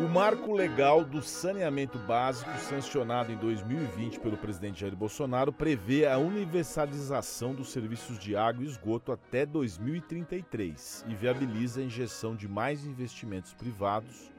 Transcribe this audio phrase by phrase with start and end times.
[0.00, 6.16] O marco legal do saneamento básico, sancionado em 2020 pelo presidente Jair Bolsonaro, prevê a
[6.16, 12.86] universalização dos serviços de água e esgoto até 2033 e viabiliza a injeção de mais
[12.86, 14.32] investimentos privados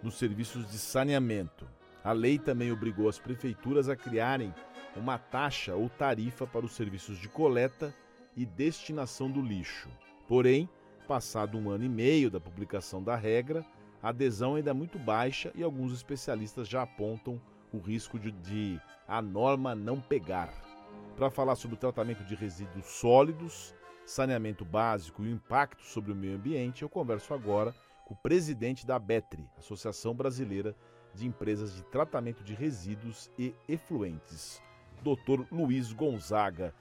[0.00, 1.66] nos serviços de saneamento.
[2.04, 4.54] A lei também obrigou as prefeituras a criarem
[4.94, 7.92] uma taxa ou tarifa para os serviços de coleta
[8.36, 9.88] e destinação do lixo.
[10.28, 10.70] Porém,
[11.08, 13.66] passado um ano e meio da publicação da regra,
[14.02, 17.40] a adesão ainda é muito baixa e alguns especialistas já apontam
[17.72, 20.52] o risco de, de a norma não pegar.
[21.16, 23.74] Para falar sobre o tratamento de resíduos sólidos,
[24.06, 28.86] saneamento básico e o impacto sobre o meio ambiente, eu converso agora com o presidente
[28.86, 30.74] da BETRE, Associação Brasileira
[31.14, 34.62] de Empresas de Tratamento de Resíduos e Efluentes,
[35.02, 35.44] Dr.
[35.52, 36.74] Luiz Gonzaga.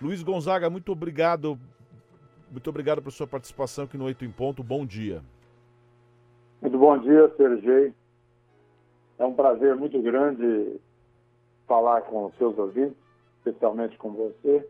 [0.00, 1.58] Luiz Gonzaga, muito obrigado.
[2.50, 4.62] Muito obrigado por sua participação aqui no Oito em Ponto.
[4.62, 5.22] Bom dia.
[6.60, 7.94] Muito bom dia, Sergei.
[9.18, 10.78] É um prazer muito grande
[11.66, 12.96] falar com os seus ouvintes,
[13.38, 14.68] especialmente com você,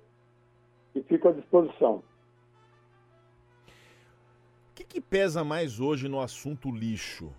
[0.95, 2.03] e fico à disposição.
[3.67, 7.33] O que, que pesa mais hoje no assunto lixo,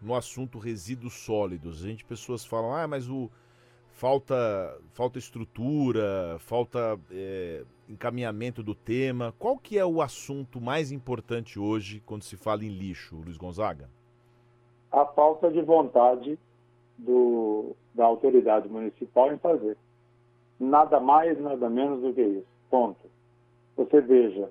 [0.00, 1.84] no assunto resíduos sólidos?
[1.84, 3.30] A gente, pessoas falam, ah, mas o
[3.96, 9.34] falta, falta estrutura, falta é, encaminhamento do tema.
[9.38, 13.88] Qual que é o assunto mais importante hoje quando se fala em lixo, Luiz Gonzaga?
[14.92, 16.38] A falta de vontade
[16.98, 19.76] do, da autoridade municipal em fazer.
[20.60, 22.46] Nada mais, nada menos do que isso.
[22.70, 23.08] Ponto.
[23.76, 24.50] Você veja,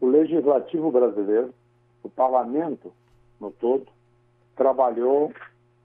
[0.00, 1.52] o legislativo brasileiro,
[2.02, 2.92] o parlamento
[3.40, 3.86] no todo,
[4.56, 5.32] trabalhou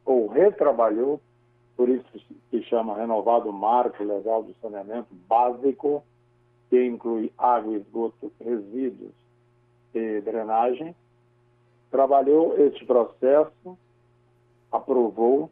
[0.05, 1.19] ou retrabalhou
[1.75, 2.05] por isso
[2.49, 6.03] se chama renovado marco legal do saneamento básico,
[6.69, 9.13] que inclui água, esgoto, resíduos
[9.93, 10.95] e drenagem.
[11.89, 13.77] Trabalhou este processo,
[14.71, 15.49] aprovou,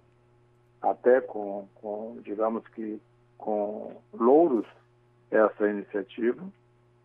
[0.82, 3.02] até com, com digamos que,
[3.38, 4.66] com louros,
[5.32, 6.42] essa iniciativa,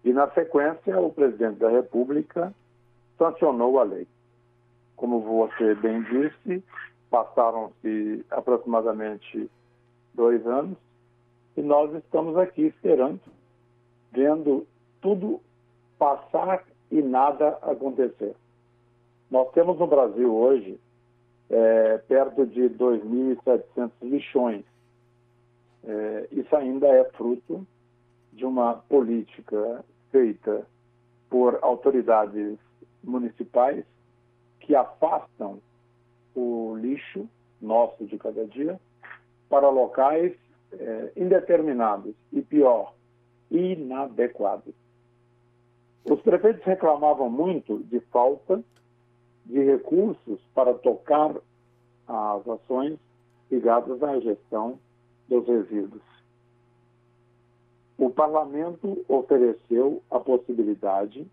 [0.05, 2.55] e na sequência o presidente da República
[3.19, 4.07] sancionou a lei.
[4.97, 6.63] Como você bem disse,
[7.11, 9.51] Passaram-se aproximadamente
[10.15, 10.77] dois anos
[11.57, 13.21] e nós estamos aqui esperando,
[14.13, 14.67] vendo
[15.01, 15.41] tudo
[15.99, 18.35] passar e nada acontecer.
[19.31, 20.79] Nós temos no Brasil hoje
[21.51, 24.65] é, perto de 2.700 lixões.
[25.85, 27.67] É, isso ainda é fruto
[28.33, 30.67] de uma política feita
[31.29, 32.59] por autoridades
[33.03, 33.85] municipais
[34.61, 35.61] que afastam
[36.35, 37.29] o lixo
[37.61, 38.79] nosso de cada dia
[39.49, 40.33] para locais
[40.73, 42.95] é, indeterminados e, pior,
[43.51, 44.75] inadequados.
[46.05, 48.63] Os prefeitos reclamavam muito de falta
[49.47, 51.35] de recursos para tocar
[52.07, 52.99] as ações
[53.51, 54.79] ligadas à gestão
[55.29, 56.03] dos resíduos.
[57.97, 61.27] O parlamento ofereceu a possibilidade,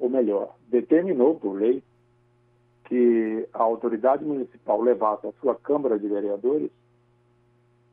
[0.00, 1.82] ou melhor, determinou por lei,
[2.88, 6.70] que a autoridade municipal levasse à sua Câmara de Vereadores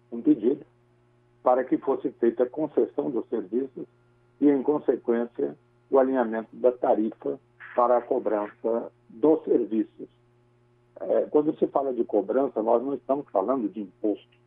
[0.09, 0.66] um pedido
[1.44, 3.85] para que fosse feita a concessão dos serviços
[4.39, 5.55] e, em consequência,
[5.91, 7.38] o alinhamento da tarifa
[7.75, 10.07] para a cobrança dos serviços.
[11.01, 14.38] É, quando se fala de cobrança, nós não estamos falando de imposto,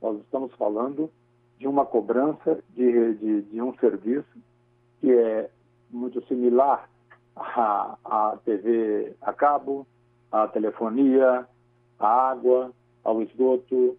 [0.00, 1.10] nós estamos falando
[1.58, 4.38] de uma cobrança de, de, de um serviço
[5.00, 5.50] que é
[5.90, 6.88] muito similar
[7.36, 9.86] a, a TV a cabo,
[10.30, 11.46] a telefonia,
[11.98, 12.72] a água,
[13.02, 13.96] ao esgoto,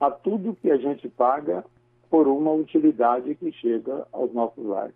[0.00, 1.64] a tudo que a gente paga
[2.10, 4.94] por uma utilidade que chega aos nossos lares.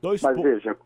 [0.00, 0.76] Dois Mas veja,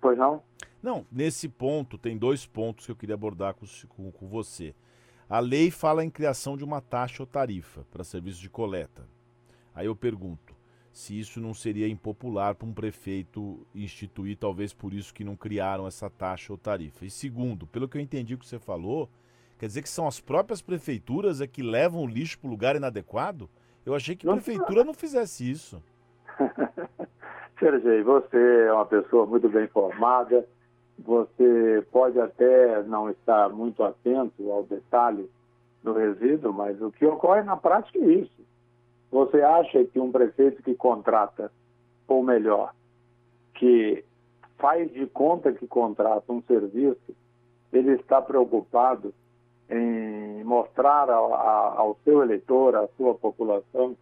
[0.00, 0.42] pois não?
[0.82, 4.74] Não, nesse ponto tem dois pontos que eu queria abordar com, com, com você.
[5.28, 9.06] A lei fala em criação de uma taxa ou tarifa para serviços de coleta.
[9.74, 10.54] Aí eu pergunto,
[10.92, 15.86] se isso não seria impopular para um prefeito instituir, talvez por isso que não criaram
[15.86, 17.06] essa taxa ou tarifa.
[17.06, 19.08] E segundo, pelo que eu entendi que você falou,
[19.58, 22.76] quer dizer que são as próprias prefeituras é que levam o lixo para o lugar
[22.76, 23.48] inadequado?
[23.86, 25.82] Eu achei que a prefeitura não fizesse isso.
[27.58, 30.46] Sergei, você é uma pessoa muito bem formada,
[30.98, 35.28] você pode até não estar muito atento ao detalhe
[35.82, 38.42] do resíduo, mas o que ocorre na prática é isso.
[39.12, 41.52] Você acha que um prefeito que contrata,
[42.08, 42.72] ou melhor,
[43.54, 44.02] que
[44.56, 47.14] faz de conta que contrata um serviço,
[47.70, 49.12] ele está preocupado
[49.68, 53.94] em mostrar ao, seu eleitor, à sua população,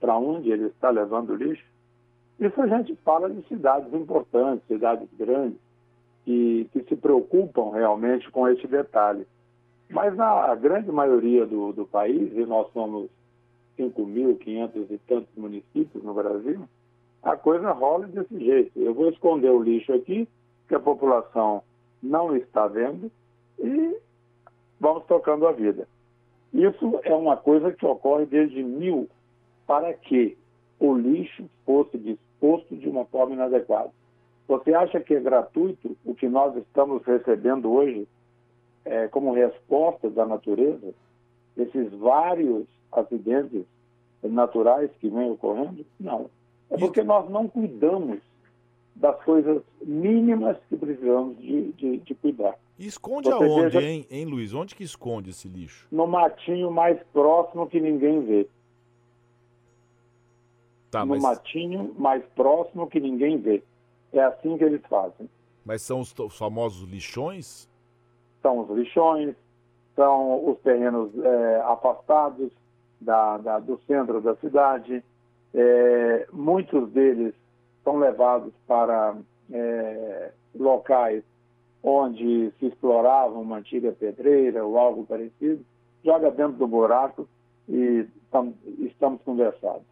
[0.00, 1.64] para onde ele está levando lixo?
[2.40, 5.58] Isso a gente fala de cidades importantes, cidades grandes,
[6.24, 9.26] que, que se preocupam realmente com esse detalhe.
[9.90, 13.10] Mas na grande maioria do, do país, e nós somos
[13.78, 16.60] 5.500 e tantos municípios no Brasil,
[17.22, 18.78] a coisa rola desse jeito.
[18.78, 20.28] Eu vou esconder o lixo aqui,
[20.68, 21.62] que a população
[22.02, 23.10] não está vendo,
[23.58, 23.96] e
[24.78, 25.88] vamos tocando a vida.
[26.52, 29.08] Isso é uma coisa que ocorre desde mil,
[29.66, 30.36] para que
[30.78, 33.90] o lixo fosse disposto de uma forma inadequada.
[34.46, 38.06] Você acha que é gratuito o que nós estamos recebendo hoje
[38.84, 40.92] é, como resposta da natureza?
[41.56, 43.64] Esses vários acidentes
[44.22, 45.84] naturais que vêm ocorrendo?
[46.00, 46.30] Não.
[46.70, 48.20] É porque nós não cuidamos
[48.96, 52.56] das coisas mínimas que precisamos de, de, de cuidar.
[52.78, 54.52] E esconde Você aonde, veja, hein, hein, Luiz?
[54.52, 55.86] Onde que esconde esse lixo?
[55.90, 58.48] No matinho mais próximo que ninguém vê.
[60.90, 61.22] Tá, no mas...
[61.22, 63.62] matinho mais próximo que ninguém vê.
[64.12, 65.28] É assim que eles fazem.
[65.64, 67.68] Mas são os, os famosos lixões?
[68.42, 69.34] São os lixões,
[69.94, 72.50] são os terrenos é, afastados
[73.00, 75.02] da, da, do centro da cidade.
[75.54, 77.34] É, muitos deles
[77.84, 79.14] são levados para
[79.52, 81.22] é, locais
[81.82, 85.62] onde se explorava uma antiga pedreira ou algo parecido,
[86.02, 87.28] joga dentro do buraco
[87.68, 89.84] e tam, estamos conversados.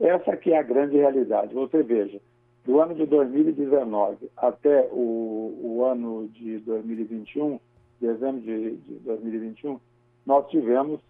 [0.00, 1.54] Essa que é a grande realidade.
[1.54, 2.20] Você veja,
[2.64, 7.60] do ano de 2019 até o, o ano de 2021,
[8.00, 9.78] dezembro de, de 2021,
[10.26, 11.00] nós tivemos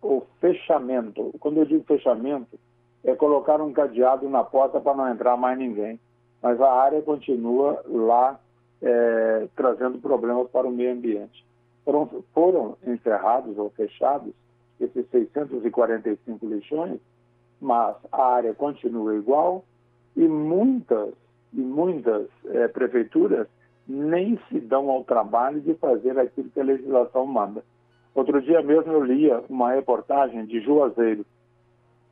[0.00, 1.32] o fechamento.
[1.38, 2.58] Quando eu digo fechamento,
[3.04, 5.98] é colocar um cadeado na porta para não entrar mais ninguém.
[6.42, 8.38] Mas a área continua lá
[8.80, 11.44] é, trazendo problemas para o meio ambiente.
[11.84, 14.32] Foram, foram encerrados ou fechados
[14.80, 16.98] esses 645 lixões,
[17.60, 19.64] mas a área continua igual
[20.16, 21.14] e muitas
[21.52, 23.46] e muitas é, prefeituras
[23.86, 27.62] nem se dão ao trabalho de fazer aquilo que a legislação manda.
[28.14, 31.24] Outro dia mesmo eu lia uma reportagem de Juazeiro.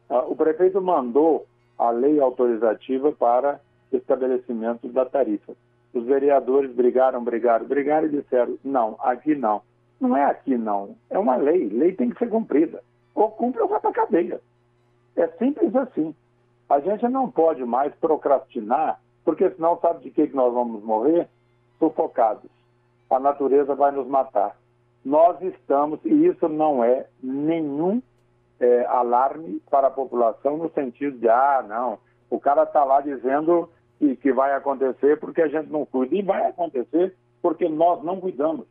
[0.08, 1.46] Ah, o prefeito mandou
[1.78, 3.60] a lei autorizativa para
[3.92, 5.54] estabelecimento da tarifa.
[5.92, 9.62] Os vereadores brigaram, brigaram, brigaram e disseram: não, aqui não.
[10.00, 11.68] Não é aqui não, é uma lei.
[11.68, 12.82] Lei tem que ser cumprida.
[13.14, 14.40] Ou cumpre ou vai para cadeia.
[15.16, 16.14] É simples assim.
[16.68, 21.28] A gente não pode mais procrastinar, porque senão sabe de que, que nós vamos morrer?
[21.80, 22.48] Sufocados.
[23.10, 24.56] A natureza vai nos matar.
[25.04, 28.00] Nós estamos, e isso não é nenhum
[28.60, 31.98] é, alarme para a população no sentido de, ah, não,
[32.28, 33.68] o cara está lá dizendo
[33.98, 36.14] que, que vai acontecer porque a gente não cuida.
[36.14, 38.66] E vai acontecer porque nós não cuidamos.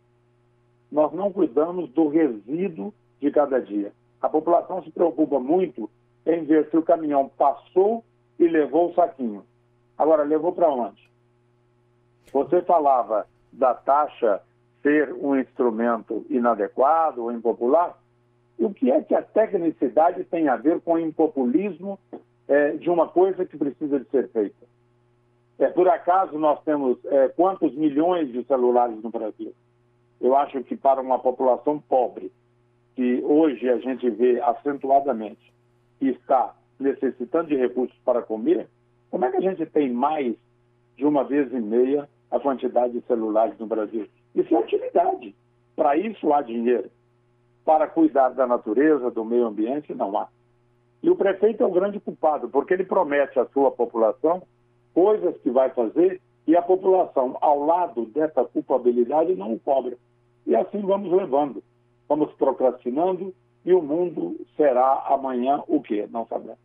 [0.92, 3.92] Nós não cuidamos do resíduo de cada dia.
[4.22, 5.90] A população se preocupa muito
[6.26, 8.04] em ver se o caminhão passou
[8.38, 9.44] e levou o saquinho.
[9.98, 11.09] Agora, levou para onde?
[12.32, 14.42] Você falava da taxa
[14.82, 17.98] ser um instrumento inadequado ou impopular.
[18.58, 22.00] O que é que a tecnicidade tem a ver com o impopulismo
[22.48, 24.68] é, de uma coisa que precisa de ser feita?
[25.58, 29.54] É, por acaso nós temos é, quantos milhões de celulares no Brasil?
[30.20, 32.32] Eu acho que para uma população pobre,
[32.96, 35.54] que hoje a gente vê acentuadamente,
[36.00, 38.68] que está necessitando de recursos para comer,
[39.10, 40.36] como é que a gente tem mais
[40.98, 44.08] de uma vez e meia a quantidade de celulares no Brasil?
[44.36, 45.36] Isso é utilidade.
[45.76, 46.90] Para isso há dinheiro.
[47.66, 50.28] Para cuidar da natureza, do meio ambiente, não há.
[51.02, 54.44] E o prefeito é o grande culpado, porque ele promete à sua população
[54.94, 59.96] coisas que vai fazer e a população, ao lado dessa culpabilidade, não o cobra.
[60.46, 61.64] E assim vamos levando.
[62.08, 63.34] Vamos procrastinando
[63.64, 66.08] e o mundo será amanhã o quê?
[66.10, 66.58] Não sabemos.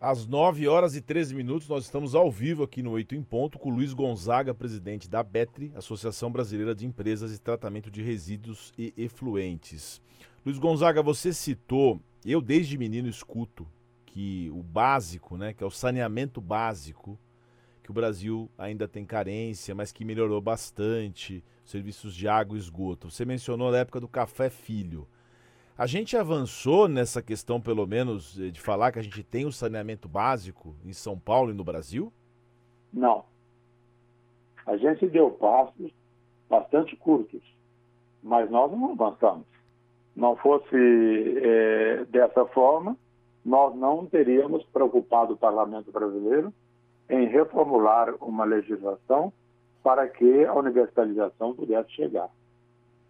[0.00, 3.58] Às 9 horas e 13 minutos, nós estamos ao vivo aqui no Oito em Ponto
[3.58, 8.94] com Luiz Gonzaga, presidente da BETRE, Associação Brasileira de Empresas de Tratamento de Resíduos e
[8.96, 10.00] Efluentes.
[10.42, 13.68] Luiz Gonzaga, você citou, eu desde menino escuto
[14.06, 17.18] que o básico, né, que é o saneamento básico,
[17.82, 23.10] que o Brasil ainda tem carência, mas que melhorou bastante, serviços de água e esgoto.
[23.10, 25.06] Você mencionou na época do café filho.
[25.80, 29.50] A gente avançou nessa questão, pelo menos, eh, de falar que a gente tem o
[29.50, 32.12] saneamento básico em São Paulo e no Brasil?
[32.92, 33.24] Não.
[34.66, 35.90] A gente deu passos
[36.50, 37.40] bastante curtos,
[38.22, 39.46] mas nós não avançamos.
[40.14, 40.76] Não fosse
[41.42, 42.94] é, dessa forma,
[43.42, 46.52] nós não teríamos preocupado o parlamento brasileiro
[47.08, 49.32] em reformular uma legislação
[49.82, 52.28] para que a universalização pudesse chegar.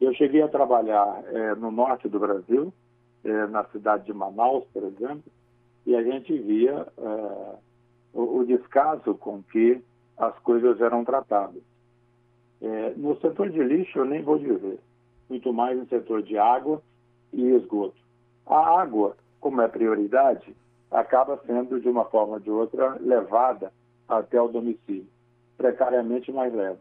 [0.01, 2.73] Eu cheguei a trabalhar é, no norte do Brasil,
[3.23, 5.31] é, na cidade de Manaus, por exemplo,
[5.85, 7.55] e a gente via é,
[8.15, 9.83] o, o, descaso com que
[10.17, 11.63] as coisas eram tratadas.
[12.97, 14.79] no setor de lixo, eu nem vou dizer.
[15.29, 16.83] muito mais no setor de água
[17.33, 18.01] e esgoto.
[18.47, 20.55] A água, como é prioridade,
[20.91, 23.73] acaba sendo, de uma forma ou de outra, levada
[24.09, 25.07] até o domicílio,
[25.57, 26.79] precariamente mais leva.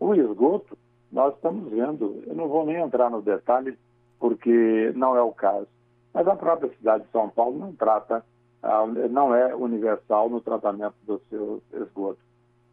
[0.00, 0.76] O esgoto,
[1.12, 3.76] nós estamos vendo, eu não vou nem entrar no detalhe,
[4.18, 5.68] porque não é o caso,
[6.14, 8.24] mas a própria cidade de São Paulo não trata,
[8.62, 12.18] ah, não é universal no tratamento do seu esgoto.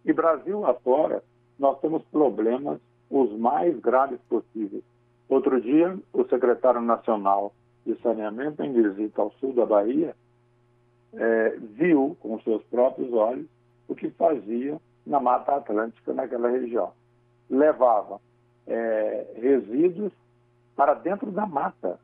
[0.06, 1.22] E Brasil afora,
[1.58, 2.80] nós temos problemas
[3.10, 4.84] os mais graves possíveis.
[5.28, 7.54] Outro dia, o secretário nacional
[7.86, 10.16] de saneamento, em visita ao sul da Bahia,
[11.14, 13.48] é, viu com seus próprios olhos
[13.88, 16.92] o que fazia na Mata Atlântica, naquela região.
[17.50, 18.22] Levava
[18.70, 20.14] é, resíduos
[20.76, 22.00] para dentro da mata.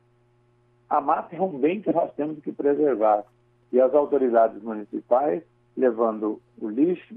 [0.90, 3.24] A mata é um bem que nós temos que preservar.
[3.72, 5.42] E as autoridades municipais
[5.76, 7.16] levando o lixo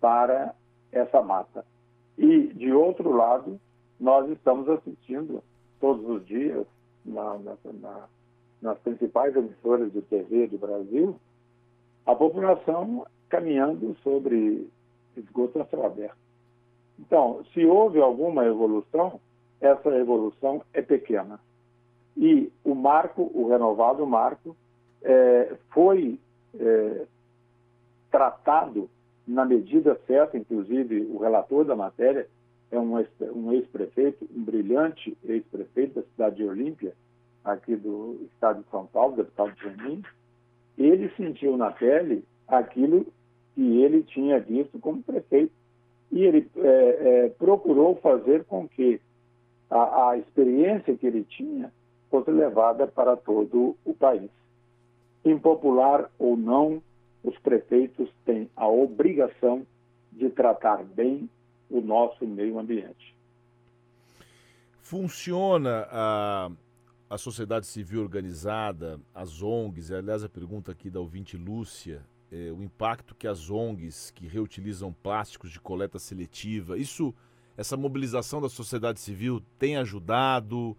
[0.00, 0.54] para
[0.92, 1.64] essa mata.
[2.18, 3.60] E, de outro lado,
[4.00, 5.42] nós estamos assistindo
[5.80, 6.66] todos os dias
[7.04, 8.04] na, na, na,
[8.62, 11.18] nas principais emissoras de TV do Brasil
[12.06, 14.68] a população caminhando sobre
[15.16, 16.25] esgoto a céu aberto.
[16.98, 19.20] Então, se houve alguma evolução,
[19.60, 21.38] essa evolução é pequena.
[22.16, 24.56] E o marco, o renovado marco,
[25.02, 26.18] é, foi
[26.58, 27.06] é,
[28.10, 28.88] tratado
[29.26, 32.26] na medida certa, inclusive o relator da matéria
[32.70, 32.98] é um,
[33.52, 36.94] ex-prefeito, um brilhante ex-prefeito da cidade de Olímpia,
[37.44, 40.02] aqui do estado de São Paulo, deputado Jamin,
[40.76, 43.06] ele sentiu na pele aquilo
[43.54, 45.52] que ele tinha visto como prefeito.
[46.10, 49.00] E ele é, é, procurou fazer com que
[49.70, 51.72] a, a experiência que ele tinha
[52.10, 54.30] fosse levada para todo o país.
[55.24, 56.82] Impopular ou não,
[57.22, 59.66] os prefeitos têm a obrigação
[60.12, 61.28] de tratar bem
[61.68, 63.14] o nosso meio ambiente.
[64.80, 66.50] Funciona a,
[67.10, 72.02] a sociedade civil organizada, as ONGs, aliás, a pergunta aqui da ouvinte Lúcia,
[72.36, 77.14] é, o impacto que as ONGs que reutilizam plásticos de coleta seletiva, isso,
[77.56, 80.76] essa mobilização da sociedade civil tem ajudado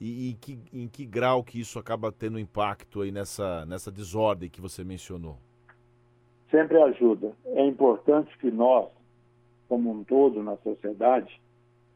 [0.00, 3.90] e, e em, que, em que grau que isso acaba tendo impacto aí nessa, nessa
[3.90, 5.36] desordem que você mencionou?
[6.50, 7.32] Sempre ajuda.
[7.46, 8.88] É importante que nós,
[9.68, 11.40] como um todo na sociedade,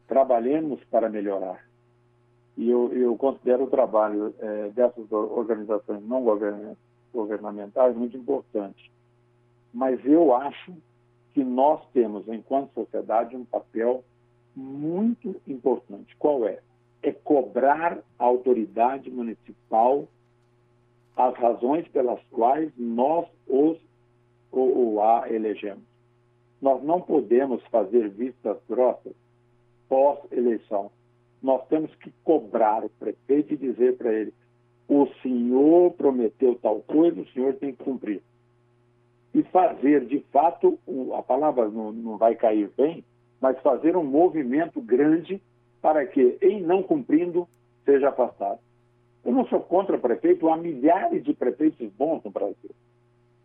[0.07, 1.65] trabalhemos para melhorar.
[2.57, 6.23] E eu, eu considero o trabalho é, dessas organizações não
[7.13, 8.94] governamentais muito importante
[9.75, 10.73] mas eu acho
[11.33, 14.05] que nós temos, enquanto sociedade, um papel
[14.55, 16.15] muito importante.
[16.17, 16.59] Qual é?
[17.03, 20.07] É cobrar a autoridade municipal
[21.17, 23.77] as razões pelas quais nós os
[24.49, 25.83] ou, a elegemos.
[26.61, 29.13] Nós não podemos fazer vistas grossas
[29.89, 30.89] pós-eleição.
[31.43, 34.33] Nós temos que cobrar o prefeito e dizer para ele:
[34.87, 38.21] o senhor prometeu tal coisa, o senhor tem que cumprir
[39.35, 40.79] e fazer de fato,
[41.13, 43.03] a palavra não, não vai cair bem,
[43.41, 45.41] mas fazer um movimento grande
[45.81, 47.45] para que, em não cumprindo,
[47.83, 48.59] seja afastado.
[49.25, 52.71] Eu não sou contra prefeito, há milhares de prefeitos bons no Brasil.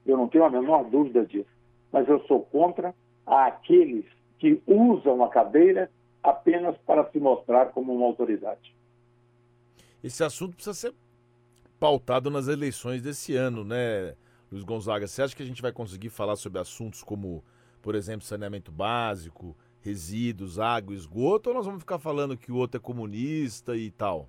[0.07, 1.51] Eu não tenho a menor dúvida disso.
[1.91, 2.95] Mas eu sou contra
[3.27, 4.05] aqueles
[4.39, 5.91] que usam a cadeira
[6.23, 8.73] apenas para se mostrar como uma autoridade.
[10.05, 10.95] Esse assunto precisa ser
[11.81, 14.15] pautado nas eleições desse ano, né?
[14.51, 17.45] Luiz Gonzaga, você acha que a gente vai conseguir falar sobre assuntos como,
[17.81, 22.79] por exemplo, saneamento básico, resíduos, água, esgoto, ou nós vamos ficar falando que o outro
[22.79, 24.29] é comunista e tal?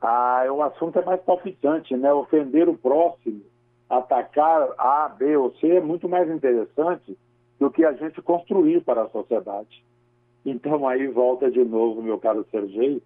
[0.00, 2.10] Ah, o assunto é mais palpitante, né?
[2.12, 3.42] Ofender o próximo,
[3.90, 7.18] atacar A, B ou C é muito mais interessante
[7.60, 9.84] do que a gente construir para a sociedade.
[10.46, 13.02] Então aí volta de novo, meu caro Sergei,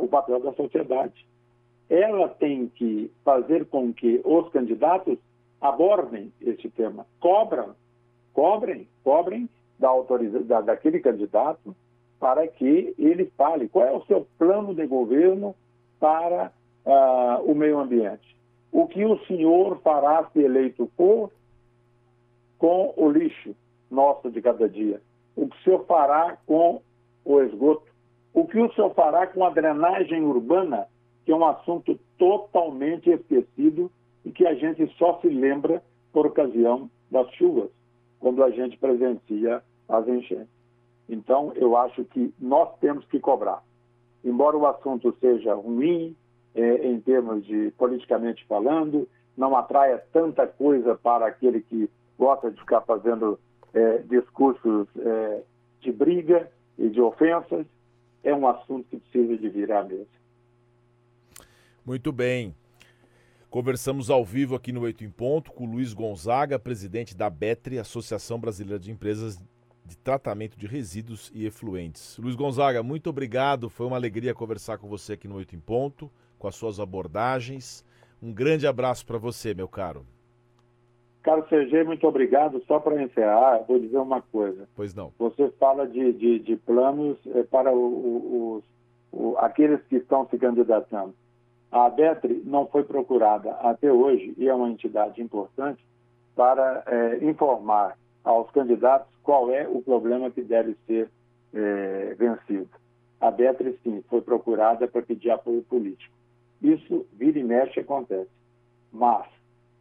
[0.00, 1.26] o papel da sociedade
[1.88, 5.18] ela tem que fazer com que os candidatos
[5.60, 7.74] abordem esse tema, cobram,
[8.32, 11.74] cobrem, cobrem da autoridade daquele candidato
[12.18, 15.54] para que ele fale qual é o seu plano de governo
[16.00, 16.52] para
[16.84, 18.36] uh, o meio ambiente.
[18.72, 21.30] O que o senhor fará se eleito for
[22.58, 23.54] com o lixo
[23.90, 25.00] nosso de cada dia?
[25.34, 26.80] O que o senhor fará com
[27.24, 27.86] o esgoto?
[28.32, 30.86] O que o senhor fará com a drenagem urbana
[31.26, 33.90] que é um assunto totalmente esquecido
[34.24, 37.68] e que a gente só se lembra por ocasião das chuvas,
[38.20, 40.48] quando a gente presencia as enchentes.
[41.08, 43.62] Então, eu acho que nós temos que cobrar.
[44.24, 46.16] Embora o assunto seja ruim,
[46.54, 52.58] é, em termos de politicamente falando, não atraia tanta coisa para aquele que gosta de
[52.60, 53.38] ficar fazendo
[53.74, 55.42] é, discursos é,
[55.80, 57.66] de briga e de ofensas,
[58.22, 60.06] é um assunto que precisa de vir à mesa.
[61.86, 62.52] Muito bem.
[63.48, 67.78] Conversamos ao vivo aqui no Oito em Ponto com o Luiz Gonzaga, presidente da BETRE,
[67.78, 69.38] Associação Brasileira de Empresas
[69.84, 72.18] de Tratamento de Resíduos e Efluentes.
[72.18, 73.70] Luiz Gonzaga, muito obrigado.
[73.70, 77.86] Foi uma alegria conversar com você aqui no Oito em Ponto, com as suas abordagens.
[78.20, 80.04] Um grande abraço para você, meu caro.
[81.22, 82.60] Caro Sergei, muito obrigado.
[82.66, 84.68] Só para encerrar, vou dizer uma coisa.
[84.74, 85.12] Pois não.
[85.20, 88.62] Você fala de, de, de planos é, para o, o,
[89.12, 91.14] o, aqueles que estão se candidatando.
[91.70, 95.84] A ABETRE não foi procurada até hoje, e é uma entidade importante,
[96.34, 101.10] para é, informar aos candidatos qual é o problema que deve ser
[101.54, 102.70] é, vencido.
[103.20, 106.14] A BETRE, sim, foi procurada para pedir apoio político.
[106.62, 108.30] Isso, vira e mexe, acontece.
[108.92, 109.26] Mas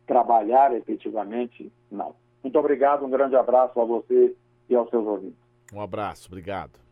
[0.08, 2.16] trabalhar efetivamente, não.
[2.44, 4.36] Muito obrigado, um grande abraço a você
[4.70, 5.40] e aos seus ouvintes.
[5.74, 6.85] Um abraço, obrigado.